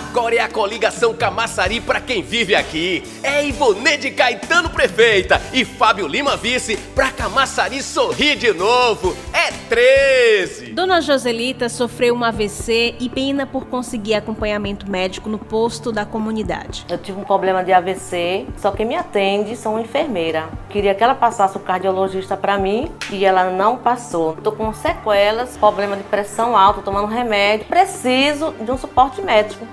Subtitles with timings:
[0.00, 3.02] Agora é a coligação Camaçari pra quem vive aqui.
[3.22, 9.14] É Ivoneide Caetano prefeita e Fábio Lima vice pra Camaçari sorrir de novo.
[9.30, 10.72] É 13.
[10.72, 16.86] Dona Joselita sofreu um AVC e pena por conseguir acompanhamento médico no posto da comunidade.
[16.88, 20.48] Eu tive um problema de AVC, só que me atende são uma enfermeira.
[20.70, 24.34] Queria que ela passasse o cardiologista para mim e ela não passou.
[24.42, 27.66] Tô com sequelas, problema de pressão alta, tomando remédio.
[27.66, 29.66] Preciso de um suporte médico.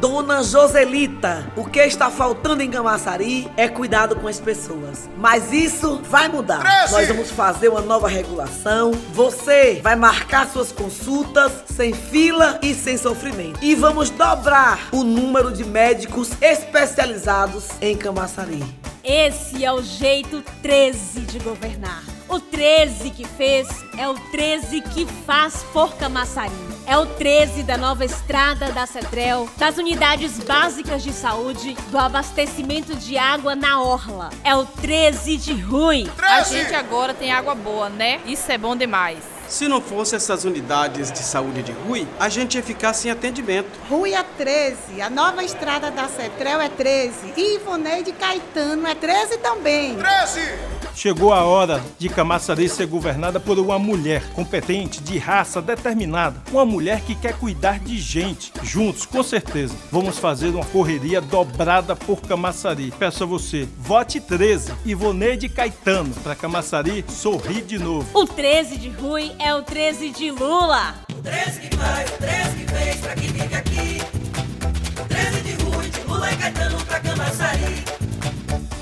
[0.00, 5.08] Dona Joselita, o que está faltando em Camaçari é cuidado com as pessoas.
[5.16, 6.62] Mas isso vai mudar.
[6.92, 8.92] Nós vamos fazer uma nova regulação.
[9.12, 13.58] Você vai marcar suas consultas sem fila e sem sofrimento.
[13.60, 18.62] E vamos dobrar o número de médicos especializados em Camaçari.
[19.02, 22.07] Esse é o jeito 13 de governar.
[22.28, 26.52] O 13 que fez é o 13 que faz por Camaçari.
[26.86, 32.94] É o 13 da nova estrada da Cetrel, das unidades básicas de saúde, do abastecimento
[32.94, 34.28] de água na orla.
[34.44, 36.10] É o 13 de Rui.
[36.18, 38.20] A gente agora tem água boa, né?
[38.26, 39.18] Isso é bom demais.
[39.48, 43.70] Se não fosse essas unidades de saúde de Rui, a gente ia ficar sem atendimento.
[43.88, 49.38] Rui é 13, a nova estrada da Cetrel é 13 e Ivoneide Caetano é 13
[49.38, 49.96] também.
[49.96, 50.77] 13!
[50.98, 56.42] Chegou a hora de Camaçari ser governada por uma mulher competente, de raça determinada.
[56.50, 58.52] Uma mulher que quer cuidar de gente.
[58.64, 62.92] Juntos, com certeza, vamos fazer uma correria dobrada por Camaçari.
[62.98, 68.08] Peço a você, vote 13, Ivoneide Caetano, para Camaçari sorrir de novo.
[68.12, 70.96] O 13 de Rui é o 13 de Lula.
[71.12, 72.67] O 13 que faz, o 13 que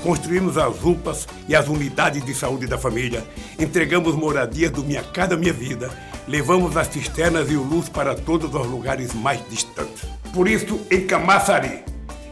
[0.07, 3.25] Construímos as UPAs e as unidades de saúde da família,
[3.59, 5.89] entregamos moradias do Minha Casa Minha Vida,
[6.25, 10.05] levamos as cisternas e o luz para todos os lugares mais distantes.
[10.33, 11.83] Por isso, em Camaçari,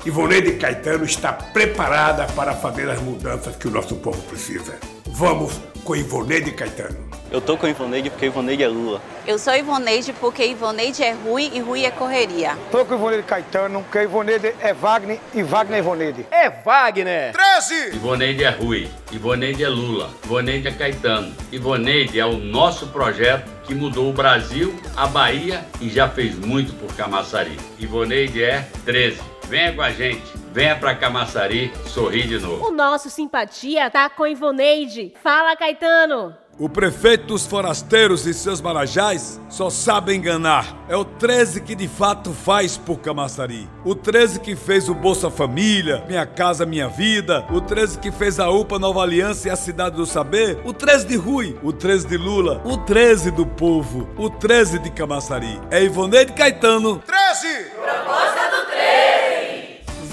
[0.05, 4.79] Ivoneide Caetano está preparada para fazer as mudanças que o nosso povo precisa.
[5.07, 7.14] Vamos com Ivoneide Caetano.
[7.35, 9.01] Eu tô com Ivoneide porque Ivoneide é Lula.
[9.27, 12.57] Eu sou Ivoneide porque Ivoneide é Rui e Rui é correria.
[12.71, 16.25] Tô com Ivoneide Caetano porque Ivoneide é Wagner e Wagner é Ivoneide.
[16.31, 17.33] É Wagner!
[17.33, 17.97] 13!
[17.97, 21.35] Ivoneide é Rui, Ivoneide é Lula, Ivoneide é Caetano.
[21.51, 26.71] Ivoneide é o nosso projeto que mudou o Brasil, a Bahia e já fez muito
[26.75, 27.59] por Camaçari.
[27.77, 29.19] Ivoneide é 13.
[29.49, 30.23] Venha com a gente,
[30.53, 32.65] venha pra Camaçari sorrir de novo.
[32.65, 35.13] O nosso simpatia tá com Ivoneide.
[35.21, 36.44] Fala, Caetano!
[36.57, 40.85] O prefeito dos forasteiros e seus marajás só sabe enganar.
[40.87, 43.67] É o 13 que de fato faz por Camaçari.
[43.83, 47.45] O 13 que fez o Bolsa Família, Minha Casa Minha Vida.
[47.51, 50.61] O 13 que fez a UPA Nova Aliança e a Cidade do Saber.
[50.63, 51.59] O 13 de Rui.
[51.61, 52.61] O 13 de Lula.
[52.63, 54.07] O 13 do povo.
[54.17, 55.59] O 13 de Camaçari.
[55.69, 57.03] É Ivoneide Caetano.
[57.05, 57.65] 13!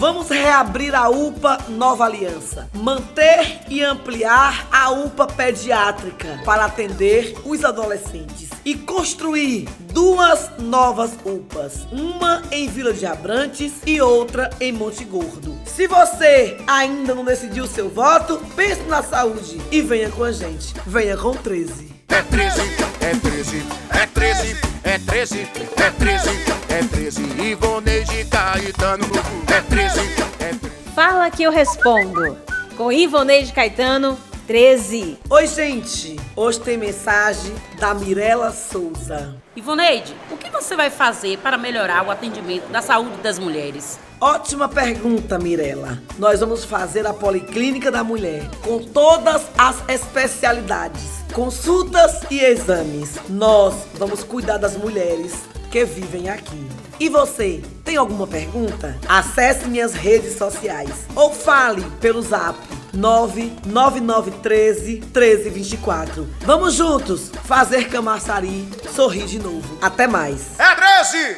[0.02, 0.22] Proposta do 13!
[0.22, 7.64] Vamos reabrir a UPA Nova Aliança, manter e ampliar a UPA pediátrica para atender os
[7.64, 15.04] adolescentes e construir duas novas UPAs, uma em Vila de Abrantes e outra em Monte
[15.04, 15.56] Gordo.
[15.64, 20.74] Se você ainda não decidiu seu voto, pense na saúde e venha com a gente.
[20.84, 21.92] Venha com 13.
[22.08, 22.60] É 13,
[23.00, 24.61] é 13, é 13, é
[25.06, 26.28] 13, é 13,
[26.68, 27.22] é 13.
[27.50, 29.04] Ivoneide Caetano,
[29.48, 30.00] é 13,
[30.40, 30.72] é 13.
[30.94, 32.36] Fala que eu respondo.
[32.76, 34.18] Com Ivoneide Caetano,
[34.52, 35.16] 13.
[35.30, 36.20] Oi, gente.
[36.36, 39.34] Hoje tem mensagem da Mirella Souza.
[39.56, 43.98] Ivoneide, o que você vai fazer para melhorar o atendimento da saúde das mulheres?
[44.20, 46.02] Ótima pergunta, Mirella.
[46.18, 53.16] Nós vamos fazer a Policlínica da Mulher com todas as especialidades, consultas e exames.
[53.30, 55.32] Nós vamos cuidar das mulheres
[55.70, 56.68] que vivem aqui.
[57.00, 58.98] E você, tem alguma pergunta?
[59.08, 62.58] Acesse minhas redes sociais ou fale pelo zap
[62.92, 66.28] 99913 1324.
[66.40, 69.78] Vamos juntos fazer Camaçari sorrir de novo.
[69.80, 70.58] Até mais.
[70.58, 71.36] É 13!